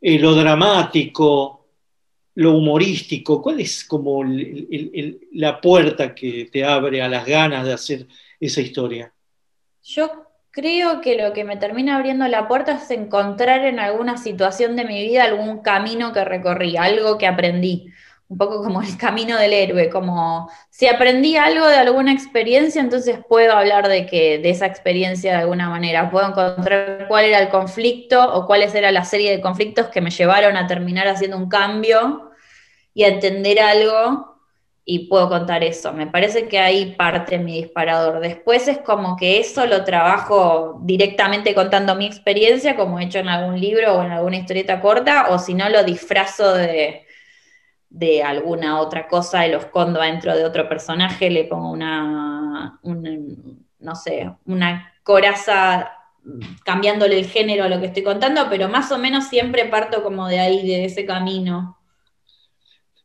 [0.00, 1.66] eh, lo dramático,
[2.36, 3.42] lo humorístico?
[3.42, 4.22] ¿Cuál es como
[5.32, 8.06] la puerta que te abre a las ganas de hacer
[8.38, 9.12] esa historia?
[9.82, 14.76] Yo creo que lo que me termina abriendo la puerta es encontrar en alguna situación
[14.76, 17.88] de mi vida algún camino que recorrí, algo que aprendí.
[18.28, 23.20] Un poco como el camino del héroe, como si aprendí algo de alguna experiencia, entonces
[23.26, 27.48] puedo hablar de que de esa experiencia de alguna manera, puedo encontrar cuál era el
[27.48, 31.48] conflicto o cuáles era la serie de conflictos que me llevaron a terminar haciendo un
[31.48, 32.30] cambio
[32.92, 34.38] y a entender algo
[34.84, 35.92] y puedo contar eso.
[35.92, 38.20] Me parece que ahí parte mi disparador.
[38.20, 43.28] Después es como que eso lo trabajo directamente contando mi experiencia, como he hecho en
[43.28, 47.06] algún libro o en alguna historieta corta, o si no lo disfrazo de,
[47.90, 53.66] de alguna otra cosa y lo escondo dentro de otro personaje, le pongo una, un-
[53.80, 55.92] no sé, una coraza
[56.64, 60.28] cambiándole el género a lo que estoy contando, pero más o menos siempre parto como
[60.28, 61.78] de ahí, de ese camino.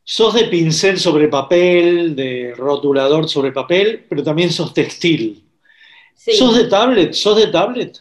[0.06, 5.44] Sos de pincel sobre papel, de rotulador sobre papel, pero también sos textil.
[6.16, 6.32] Sí.
[6.34, 7.14] ¿Sos de tablet?
[7.14, 8.00] ¿Sos de tablet?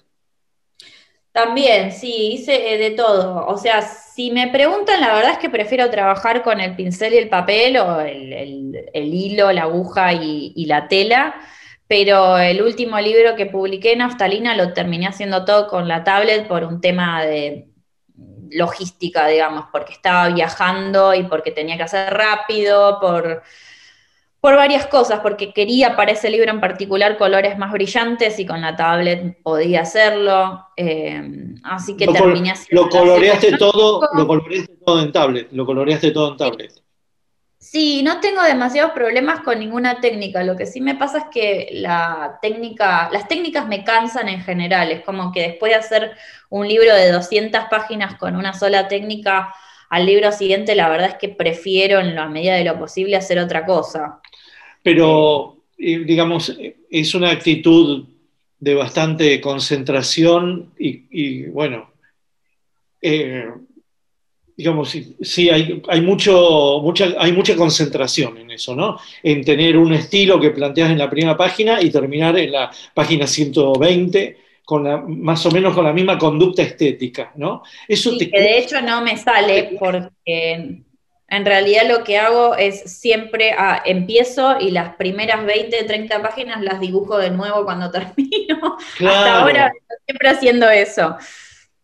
[1.33, 3.47] También, sí, hice eh, de todo.
[3.47, 7.19] O sea, si me preguntan, la verdad es que prefiero trabajar con el pincel y
[7.19, 11.35] el papel o el, hilo, la aguja y, la tela,
[11.89, 16.65] pero el último libro que publiqué, Naftalina, lo terminé haciendo todo con la tablet por
[16.65, 17.69] un tema de
[18.51, 23.43] logística, digamos, porque estaba viajando y porque tenía que hacer rápido, por,
[24.43, 28.61] por varias cosas, porque quería para ese libro en particular colores más brillantes y con
[28.61, 30.67] la tablet podía hacerlo.
[30.77, 31.23] eh,
[31.63, 36.11] así que Lo, terminé haciendo lo coloreaste todo, lo coloreaste todo en tablet, lo coloreaste
[36.11, 36.73] todo en tablet.
[37.61, 40.43] Sí, no tengo demasiados problemas con ninguna técnica.
[40.43, 44.91] Lo que sí me pasa es que la técnica, las técnicas me cansan en general.
[44.91, 46.17] Es como que después de hacer
[46.51, 49.55] un libro de 200 páginas con una sola técnica,
[49.93, 53.39] al libro siguiente, la verdad es que prefiero en la medida de lo posible hacer
[53.39, 54.22] otra cosa.
[54.83, 56.57] Pero, eh, digamos,
[56.91, 58.05] es una actitud
[58.59, 61.91] de bastante concentración y, y, bueno,
[63.01, 63.49] eh,
[64.57, 68.99] digamos, sí, sí, hay, hay, mucho, mucha, hay mucha concentración en eso, ¿no?
[69.23, 73.27] En tener un estilo que planteas en la primera página y terminar en la página
[73.27, 77.63] 120 con la, más o menos con la misma conducta estética, ¿no?
[77.89, 80.83] Eso Sí, te que de hecho no me sale porque
[81.33, 86.61] en realidad lo que hago es siempre ah, empiezo y las primeras 20, 30 páginas
[86.63, 88.77] las dibujo de nuevo cuando termino.
[88.99, 89.17] Claro.
[89.17, 89.73] Hasta ahora
[90.07, 91.17] siempre haciendo eso.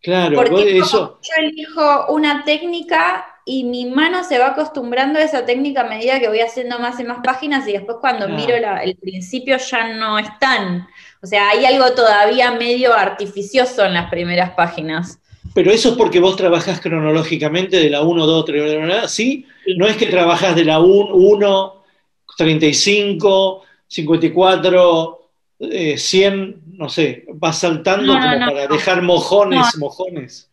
[0.01, 5.45] Claro, Porque eso, yo elijo una técnica y mi mano se va acostumbrando a esa
[5.45, 8.41] técnica a medida que voy haciendo más y más páginas y después cuando Claro.
[8.41, 10.87] miro la- el principio ya no es tan,
[11.23, 15.19] o sea, hay algo todavía medio artificioso en las primeras páginas.
[15.59, 19.45] Pero eso es porque vos trabajás cronológicamente de la 1, 2, 3, ¿sí?
[19.77, 21.83] No es que trabajás de la 1, 1
[22.37, 28.75] 35, 54, eh, 100, no sé, vas saltando No, no, como no, para no.
[28.77, 29.81] dejar mojones, No.
[29.81, 30.49] mojones.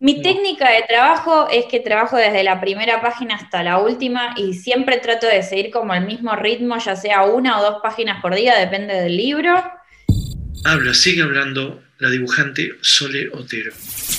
[0.00, 4.54] Mi técnica de trabajo es que trabajo desde la primera página hasta la última y
[4.54, 8.34] siempre trato de seguir como el mismo ritmo, ya sea una o dos páginas por
[8.34, 9.54] día, depende del libro.
[10.64, 13.72] Habla, sigue hablando la dibujante Sole Otero.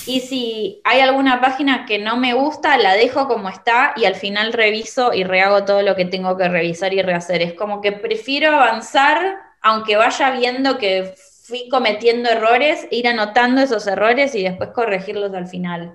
[0.06, 4.16] Y si hay alguna página que no me gusta, la dejo como está y al
[4.16, 7.42] final reviso y rehago todo lo que tengo que revisar y rehacer.
[7.42, 11.14] Es como que prefiero avanzar, aunque vaya viendo que
[11.44, 15.94] fui cometiendo errores, ir anotando esos errores y después corregirlos al final.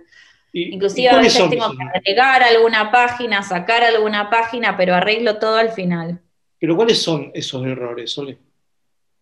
[0.53, 4.95] ¿Y, Inclusive y a veces son tengo que agregar alguna página, sacar alguna página, pero
[4.95, 6.21] arreglo todo al final.
[6.59, 8.39] Pero ¿cuáles son esos errores, Sole?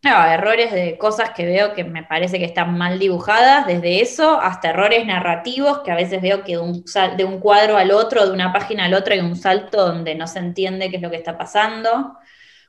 [0.03, 4.41] No, errores de cosas que veo que me parece que están mal dibujadas, desde eso
[4.41, 7.91] hasta errores narrativos, que a veces veo que de un, sal- de un cuadro al
[7.91, 11.03] otro, de una página al otro, hay un salto donde no se entiende qué es
[11.03, 12.17] lo que está pasando.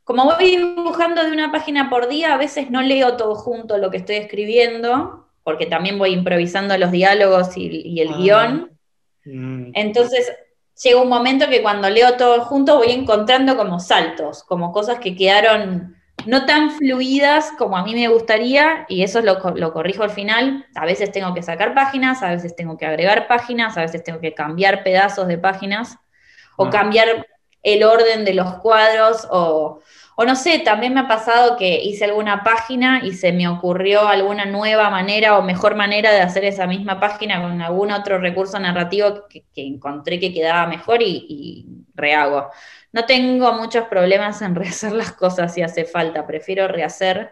[0.03, 3.91] Como voy dibujando de una página por día, a veces no leo todo junto lo
[3.91, 8.17] que estoy escribiendo, porque también voy improvisando los diálogos y, y el Ah.
[8.17, 8.71] guion.
[9.23, 10.33] Mm, Entonces
[10.83, 15.15] llega un momento que cuando leo todo junto voy encontrando como saltos, como cosas que
[15.15, 15.95] quedaron
[16.25, 20.65] no tan fluidas como a mí me gustaría y eso lo, lo corrijo al final.
[20.75, 24.19] A veces tengo que sacar páginas, a veces tengo que agregar páginas, a veces tengo
[24.19, 25.97] que cambiar pedazos de páginas
[26.57, 26.69] o Ah.
[26.69, 27.27] cambiar
[27.63, 29.81] el orden de los cuadros o,
[30.15, 34.07] o no sé, también me ha pasado que hice alguna página y se me ocurrió
[34.07, 38.59] alguna nueva manera o mejor manera de hacer esa misma página con algún otro recurso
[38.59, 42.49] narrativo que, que encontré que quedaba mejor y, y rehago.
[42.93, 47.31] No tengo muchos problemas en rehacer las cosas si hace falta, prefiero rehacer.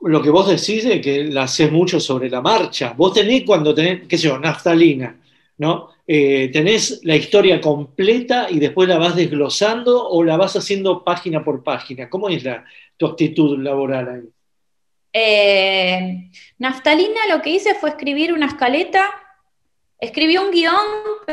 [0.00, 2.94] Lo que vos decís es que la haces mucho sobre la marcha.
[2.96, 5.16] Vos tenés cuando tenés, qué sé yo, naftalina,
[5.58, 5.90] ¿no?
[6.06, 11.42] Eh, tenés la historia completa y después la vas desglosando o la vas haciendo página
[11.42, 12.10] por página.
[12.10, 12.64] ¿Cómo es la,
[12.96, 14.28] tu actitud laboral ahí?
[15.16, 19.10] Eh, Naftalina lo que hice fue escribir una escaleta.
[20.04, 20.74] Escribí un guion,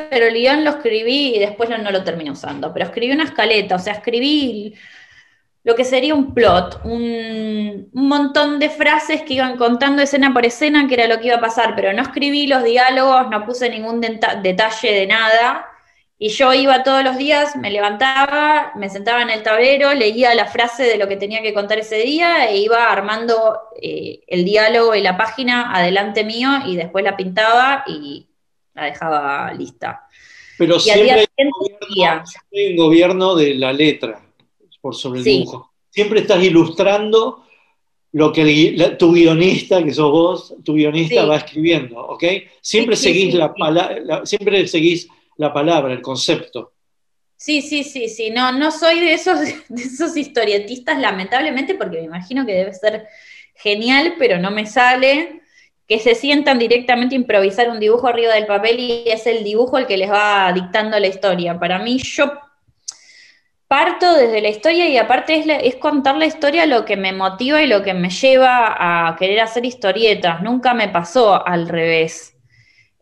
[0.09, 2.71] pero el guion lo escribí y después no, lo terminé usando.
[2.71, 4.75] Pero escribí una escaleta, o sea, escribí
[5.63, 10.87] lo que sería un plot, un, montón de frases que iban contando escena por escena,
[10.87, 13.99] que era lo que iba a pasar, pero no escribí los diálogos, no puse ningún
[13.99, 15.67] detalle de nada.
[16.17, 20.45] Y yo iba todos los días, me levantaba, me sentaba en el tablero, leía la
[20.45, 24.95] frase de lo que tenía que contar ese día e iba armando eh, el diálogo
[24.95, 28.30] y la página adelante mío y después la pintaba y
[28.73, 30.07] la dejaba lista.
[30.57, 34.21] Pero Y siempre hay un gobierno de la letra
[34.81, 35.31] por sobre el Sí.
[35.39, 35.71] dibujo.
[35.89, 37.45] Siempre estás ilustrando
[38.13, 41.27] lo que el gui- la- tu guionista, que sos vos, tu guionista Sí.
[41.27, 42.23] va escribiendo, ¿ok?
[42.61, 43.53] Siempre Sí, seguís la,
[44.03, 45.07] la- siempre seguís
[45.37, 46.73] la palabra, el concepto.
[47.37, 48.29] Sí, sí, sí, sí.
[48.29, 53.07] No, no soy de esos, de esos historietistas, lamentablemente, porque me imagino que debe ser
[53.55, 55.40] genial, pero no me sale.
[55.87, 59.77] Que se sientan directamente a improvisar un dibujo arriba del papel y es el dibujo
[59.77, 61.59] el que les va dictando la historia.
[61.59, 62.31] Para mí, yo
[63.71, 67.67] parto desde la historia y aparte es, contar la historia lo que me motiva y
[67.67, 70.41] lo que me lleva a querer hacer historietas.
[70.41, 72.35] Nunca me pasó al revés.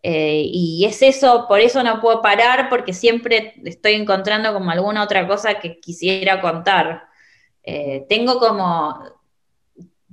[0.03, 5.03] Eh, y es eso, por eso no puedo parar, porque siempre estoy encontrando como alguna
[5.03, 7.07] otra cosa que quisiera contar.
[7.63, 9.03] Eh, tengo como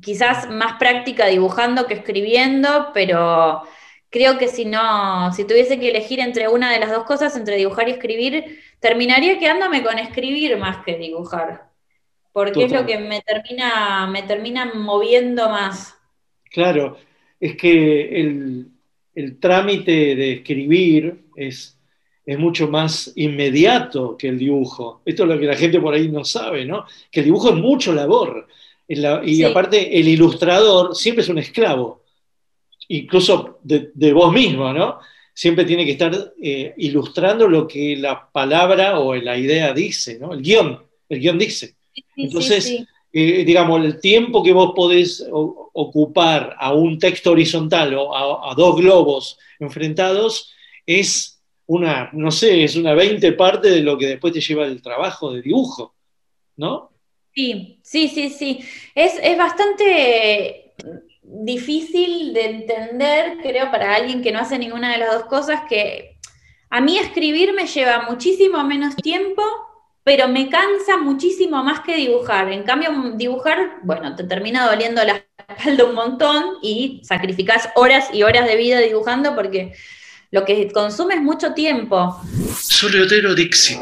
[0.00, 3.62] quizás más práctica dibujando que escribiendo, pero
[4.10, 7.56] creo que si no, si tuviese que elegir entre una de las dos cosas, entre
[7.56, 11.70] dibujar y escribir, terminaría quedándome con escribir más que dibujar.
[12.32, 15.94] Porque es lo que me termina, me termina moviendo más.
[16.50, 16.98] Claro,
[17.40, 18.68] es que el,
[19.14, 21.78] el trámite de escribir es,
[22.26, 25.00] es mucho más inmediato que el dibujo.
[25.06, 26.84] Esto es lo que la gente por ahí no sabe, ¿no?
[27.10, 28.46] Que el dibujo es mucho labor.
[28.88, 29.44] La- y Sí.
[29.44, 32.02] aparte, el ilustrador siempre es un esclavo,
[32.88, 34.98] incluso de, de vos mismo, ¿no?
[35.34, 40.32] Siempre tiene que estar eh, ilustrando lo que la palabra o la idea dice, ¿no?
[40.32, 41.74] El guion, el guion dice.
[41.92, 42.86] Sí, Entonces, sí.
[43.12, 48.52] eh, digamos, el tiempo que vos podés o- ocupar a un texto horizontal o a,
[48.52, 50.52] a dos globos enfrentados
[50.86, 54.80] es una, no sé, es una 20 parte de lo que después te lleva el
[54.80, 55.94] trabajo de dibujo,
[56.56, 56.92] ¿no?
[57.36, 58.60] Sí, sí, sí, sí.
[58.94, 60.72] Es, es bastante
[61.22, 66.16] difícil de entender, creo, para alguien que no hace ninguna de las dos cosas, que
[66.70, 69.42] a mí escribir me lleva muchísimo menos tiempo,
[70.02, 72.50] pero me cansa muchísimo más que dibujar.
[72.50, 78.22] En cambio, dibujar, bueno, te termina doliendo la espalda un montón y sacrificás horas y
[78.22, 79.74] horas de vida dibujando porque
[80.30, 82.20] lo que consume es mucho tiempo
[82.56, 83.80] Soleotero Dixit.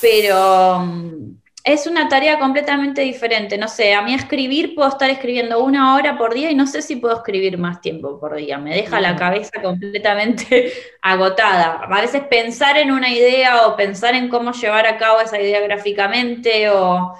[0.00, 3.58] pero mm, es una tarea completamente diferente.
[3.58, 6.80] No sé, a mí escribir puedo estar escribiendo una hora por día y no sé
[6.80, 8.56] si puedo escribir más tiempo por día.
[8.56, 11.80] Me deja la cabeza completamente agotada.
[11.82, 15.60] A veces pensar en una idea o pensar en cómo llevar a cabo esa idea
[15.60, 17.14] gráficamente o,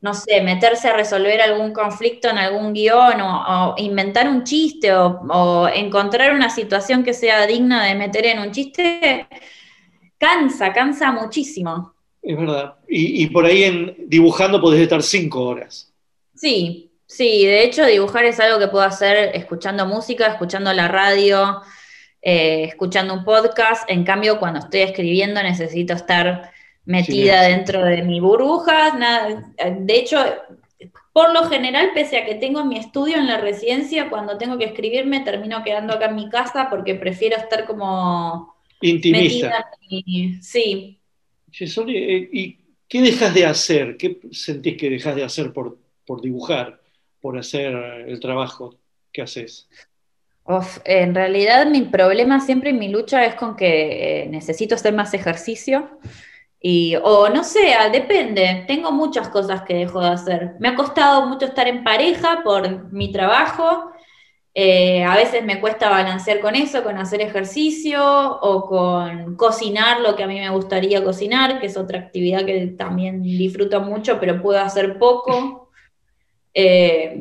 [0.00, 4.92] no sé, meterse a resolver algún conflicto en algún guion o, o inventar un chiste
[4.92, 9.28] o, o encontrar una situación que sea digna de meter en un chiste,
[10.18, 11.93] cansa, cansa muchísimo.
[12.24, 12.74] Es verdad.
[12.88, 15.92] Y, y por ahí en dibujando podés estar cinco horas.
[16.34, 21.60] Sí, sí, de hecho dibujar es algo que puedo hacer escuchando música, escuchando la radio,
[22.22, 23.88] eh, escuchando un podcast.
[23.90, 26.50] En cambio, cuando estoy escribiendo necesito estar
[26.86, 28.96] metida dentro de mi burbuja.
[28.96, 29.44] nada-
[29.78, 30.18] de hecho,
[31.12, 34.64] por lo general, pese a que tengo mi estudio en la residencia, cuando tengo que
[34.64, 39.46] escribir me termino quedando acá en mi casa porque prefiero estar como Intimista.
[39.46, 40.42] metida en mi...
[40.42, 41.00] Sí,
[41.60, 43.96] ¿y qué dejas de hacer?
[43.96, 46.80] ¿Qué sentís que dejas de hacer por, por dibujar,
[47.20, 47.74] por hacer
[48.06, 48.76] el trabajo
[49.12, 49.68] que haces?
[50.84, 55.14] En realidad mi problema siempre y mi lucha es con que eh, necesito hacer más
[55.14, 55.88] ejercicio
[56.60, 60.52] y, o no sé, ah, depende, tengo muchas cosas que dejo de hacer.
[60.60, 63.92] Me ha costado mucho estar en pareja por mi trabajo,
[64.56, 68.00] eh, a veces me cuesta balancear con eso, con hacer ejercicio
[68.40, 72.68] o con cocinar lo que a mí me gustaría cocinar, que es otra actividad que
[72.68, 75.60] también disfruto mucho, pero puedo hacer poco.
[76.56, 77.20] Eh,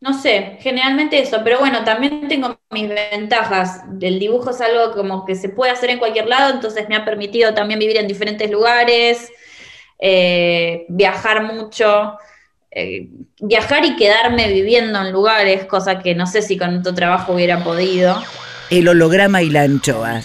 [0.00, 3.82] no sé, generalmente eso, pero bueno, también tengo mis ventajas.
[4.00, 7.04] El dibujo es algo como que se puede hacer en cualquier lado, entonces me ha
[7.04, 9.32] permitido también vivir en diferentes lugares,
[9.98, 12.16] eh, viajar mucho,
[12.78, 13.08] eh,
[13.40, 17.64] viajar y quedarme viviendo en lugares, cosa que no sé si con otro trabajo hubiera
[17.64, 18.22] podido.
[18.68, 20.20] El holograma y la anchoa.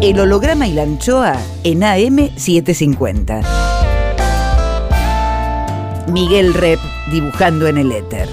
[0.00, 3.42] El holograma y la anchoa en AM750.
[6.06, 6.78] Miguel Rep
[7.10, 8.28] dibujando en el éter.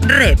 [0.00, 0.40] Rep.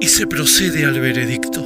[0.00, 1.62] y se procede al veredicto.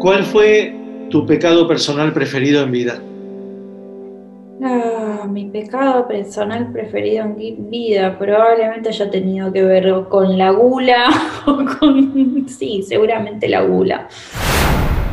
[0.00, 0.74] ¿Cuál fue
[1.10, 3.00] tu pecado personal preferido en vida?
[4.62, 11.08] Ah, mi pecado personal preferido en vida probablemente haya tenido que ver con la gula
[11.46, 12.46] o con...
[12.48, 14.08] Sí, seguramente la gula.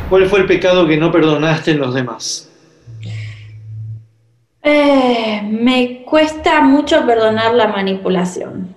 [0.08, 2.50] ¿Cuál fue el pecado que no perdonaste en los demás?
[4.66, 8.74] Eh, me cuesta mucho perdonar la manipulación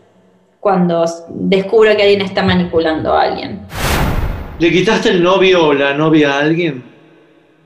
[0.59, 3.61] cuando descubro que alguien está manipulando a alguien.
[4.59, 6.83] ¿Le quitaste el novio o la novia a alguien?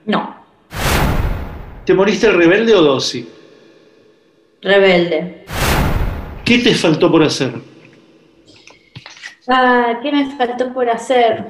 [0.05, 0.35] No,
[1.85, 3.27] ¿Te moriste rebelde o dócil?
[4.61, 5.45] rebelde.
[6.45, 7.53] ¿Qué te faltó por hacer?
[9.47, 11.43] Ah, ¿qué me faltó por hacer?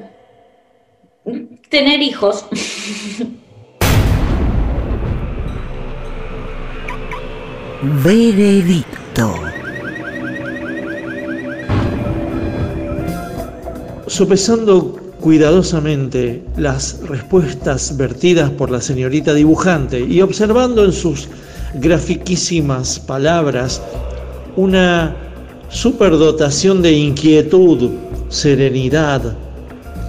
[1.68, 2.46] Tener hijos.
[7.82, 9.34] Veredicto.
[14.06, 21.26] Sopesando cuidadosamente las respuestas vertidas por la señorita dibujante y observando en sus
[21.74, 23.82] grafiquísimas palabras
[24.54, 25.16] una
[25.68, 27.90] superdotación de inquietud,
[28.28, 29.36] serenidad,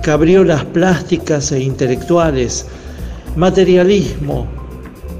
[0.03, 2.67] cabriolas plásticas e intelectuales,
[3.35, 4.45] materialismo,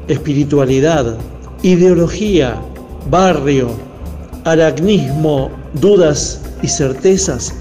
[0.07, 1.17] espiritualidad,
[1.63, 2.61] ideología,
[3.09, 3.71] barrio,
[4.43, 7.55] aracnismo, dudas y certezas.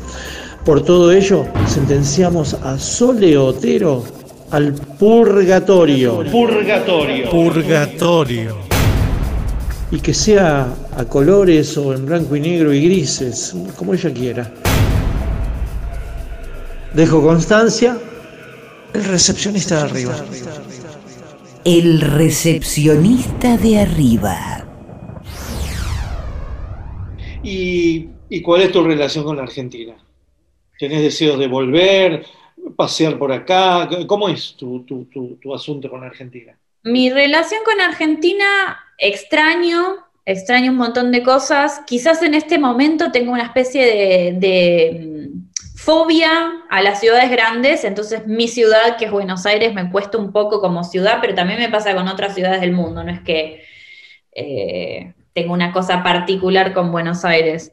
[0.64, 4.04] Por todo ello, sentenciamos a Sole Otero
[4.50, 6.24] al purgatorio.
[6.30, 7.30] Purgatorio.
[7.30, 8.56] Purgatorio.
[9.90, 14.50] Y que sea a colores o en blanco y negro y grises, como ella quiera.
[16.94, 17.96] Dejo constancia.
[18.92, 20.14] El recepcionista de arriba.
[21.64, 24.66] El recepcionista de arriba.
[27.42, 29.94] ¿Y, y cuál es tu relación con la Argentina?
[30.78, 32.24] ¿Tenés deseos de volver,
[32.76, 33.88] pasear por acá?
[34.06, 36.56] ¿Cómo es tu, tu- tu- tu asunto con Argentina?
[36.82, 38.44] Mi relación con Argentina,
[38.98, 41.82] extraño, extraño un montón de cosas.
[41.86, 45.21] Quizás en este momento tengo una especie de, de,
[45.84, 50.30] fobia a las ciudades grandes, entonces mi ciudad, que es Buenos Aires, me cuesta un
[50.30, 53.64] poco como ciudad, pero también me pasa con otras ciudades del mundo, no es que
[54.32, 57.72] eh, tengo una cosa particular con Buenos Aires.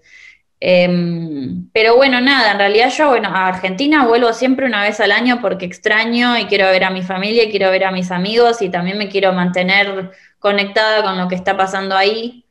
[0.59, 5.11] Em, pero bueno, nada, en realidad yo, bueno, a Argentina vuelvo siempre una vez al
[5.11, 8.61] año porque extraño y quiero ver a mi familia, y quiero ver a mis amigos
[8.63, 12.45] y también me quiero mantener conectada con lo que está pasando ahí.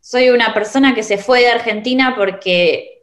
[0.00, 2.95] Soy una persona que se fue de Argentina porque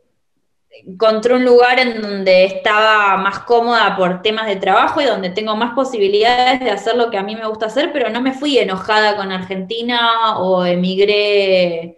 [0.74, 5.56] encontré un lugar en donde estaba más cómoda por temas de trabajo y donde tengo
[5.56, 8.58] más posibilidades de hacer lo que a mí me gusta hacer, pero no me fui
[8.58, 11.98] enojada con Argentina o emigré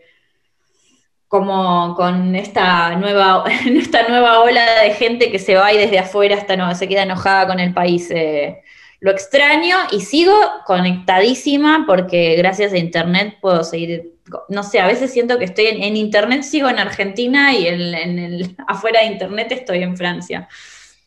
[1.27, 6.37] como con esta nueva, esta nueva ola de gente que se va y desde afuera
[6.37, 8.09] hasta no, se queda enojada con el país.
[8.11, 8.61] eh,
[9.01, 10.33] lo extraño y sigo
[10.65, 14.14] conectadísima porque gracias a internet puedo seguir,
[14.49, 17.81] no sé, a veces siento que estoy en, en internet, sigo en Argentina y en,
[17.95, 20.47] en el, afuera de internet estoy en Francia.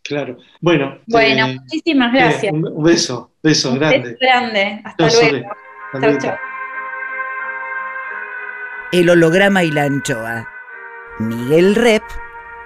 [0.02, 0.38] Claro.
[0.60, 0.98] Bueno.
[1.06, 2.52] Bueno, eh, muchísimas eh, gracias.
[2.52, 3.98] un un beso, beso Un grande.
[3.98, 4.80] beso grande.
[4.84, 5.48] Hasta luego.
[6.00, 6.36] Chau, chau.
[8.92, 10.48] El holograma y la anchoa.
[11.18, 12.02] Miguel Rep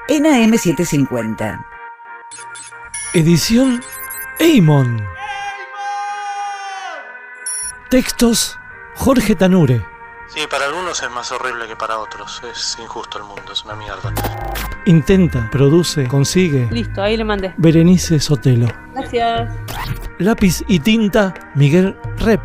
[0.08, 1.66] en AM750.
[3.14, 3.82] Edición
[4.38, 5.04] Eimon.
[7.90, 8.56] Textos
[8.94, 9.91] Jorge Tanure.
[10.34, 12.40] Sí, para algunos es más horrible que para otros.
[12.50, 14.12] Es injusto el mundo, es una mierda.
[14.86, 16.68] Intenta, produce, consigue.
[16.70, 17.52] Listo, ahí le mandé.
[17.58, 18.66] Berenice Sotelo.
[18.94, 19.50] Gracias.
[20.18, 22.40] Lápiz y tinta Miguel Rep.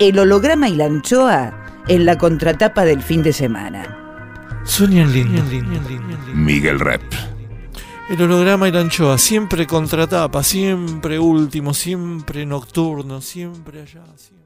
[0.00, 1.52] El holograma y la anchoa
[1.86, 3.98] en la contratapa del fin de semana.
[4.64, 5.42] Sueñan lindo.
[6.34, 7.02] Miguel Rep.
[8.08, 14.02] El holograma y la anchoa, siempre contratapa, siempre último, siempre nocturno, siempre allá.
[14.16, 14.41] siempre-